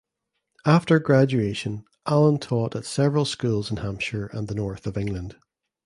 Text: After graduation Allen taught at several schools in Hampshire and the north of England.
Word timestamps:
After 0.65 0.97
graduation 0.97 1.85
Allen 2.07 2.39
taught 2.39 2.75
at 2.75 2.85
several 2.85 3.23
schools 3.23 3.69
in 3.69 3.77
Hampshire 3.77 4.31
and 4.33 4.47
the 4.47 4.55
north 4.55 4.87
of 4.87 4.97
England. 4.97 5.35